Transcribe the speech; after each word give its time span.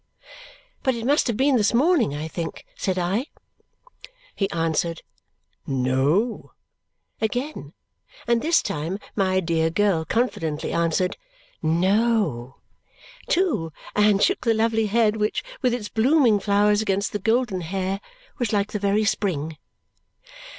"But 0.81 0.95
it 0.95 1.05
must 1.05 1.27
have 1.27 1.37
been 1.37 1.57
this 1.57 1.75
morning, 1.75 2.15
I 2.15 2.27
think," 2.27 2.65
said 2.75 2.97
I. 2.97 3.27
He 4.33 4.49
answered 4.49 5.03
"No" 5.67 6.53
again, 7.21 7.73
and 8.25 8.41
this 8.41 8.63
time 8.63 8.97
my 9.15 9.39
dear 9.41 9.69
girl 9.69 10.03
confidently 10.05 10.71
answered 10.73 11.17
"No" 11.61 12.55
too 13.27 13.71
and 13.95 14.23
shook 14.23 14.41
the 14.41 14.55
lovely 14.55 14.87
head 14.87 15.17
which, 15.17 15.43
with 15.61 15.71
its 15.71 15.87
blooming 15.87 16.39
flowers 16.39 16.81
against 16.81 17.11
the 17.11 17.19
golden 17.19 17.61
hair, 17.61 18.01
was 18.39 18.51
like 18.51 18.71
the 18.71 18.79
very 18.79 19.05
spring. 19.05 19.55